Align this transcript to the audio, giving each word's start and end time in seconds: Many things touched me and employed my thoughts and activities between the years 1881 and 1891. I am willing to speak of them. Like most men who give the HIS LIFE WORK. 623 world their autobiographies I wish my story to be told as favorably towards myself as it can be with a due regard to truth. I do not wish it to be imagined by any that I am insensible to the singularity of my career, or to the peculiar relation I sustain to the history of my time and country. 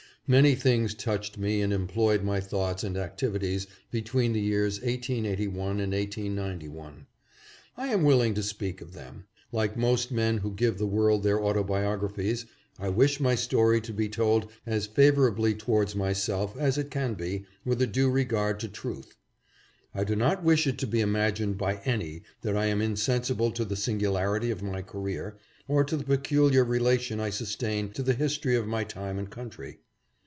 Many 0.27 0.55
things 0.55 0.93
touched 0.93 1.37
me 1.37 1.61
and 1.61 1.73
employed 1.73 2.23
my 2.23 2.39
thoughts 2.39 2.85
and 2.85 2.95
activities 2.95 3.67
between 3.91 4.31
the 4.31 4.39
years 4.39 4.75
1881 4.79 5.57
and 5.81 5.91
1891. 5.91 7.05
I 7.75 7.87
am 7.87 8.03
willing 8.03 8.33
to 8.35 8.43
speak 8.43 8.79
of 8.79 8.93
them. 8.93 9.25
Like 9.51 9.75
most 9.75 10.09
men 10.09 10.37
who 10.37 10.51
give 10.53 10.77
the 10.77 10.85
HIS 10.85 10.93
LIFE 10.93 11.01
WORK. 11.01 11.03
623 11.03 11.03
world 11.03 11.23
their 11.23 11.43
autobiographies 11.43 12.45
I 12.79 12.87
wish 12.87 13.19
my 13.19 13.35
story 13.35 13.81
to 13.81 13.91
be 13.91 14.07
told 14.07 14.49
as 14.65 14.87
favorably 14.87 15.53
towards 15.53 15.97
myself 15.97 16.55
as 16.57 16.77
it 16.77 16.89
can 16.89 17.15
be 17.15 17.43
with 17.65 17.81
a 17.81 17.87
due 17.87 18.09
regard 18.09 18.61
to 18.61 18.69
truth. 18.69 19.17
I 19.93 20.05
do 20.05 20.15
not 20.15 20.45
wish 20.45 20.65
it 20.65 20.77
to 20.77 20.87
be 20.87 21.01
imagined 21.01 21.57
by 21.57 21.81
any 21.83 22.21
that 22.43 22.55
I 22.55 22.67
am 22.67 22.81
insensible 22.81 23.51
to 23.51 23.65
the 23.65 23.75
singularity 23.75 24.49
of 24.49 24.63
my 24.63 24.81
career, 24.81 25.37
or 25.67 25.83
to 25.83 25.97
the 25.97 26.05
peculiar 26.05 26.63
relation 26.63 27.19
I 27.19 27.31
sustain 27.31 27.89
to 27.89 28.03
the 28.03 28.13
history 28.13 28.55
of 28.55 28.65
my 28.65 28.85
time 28.85 29.19
and 29.19 29.29
country. 29.29 29.79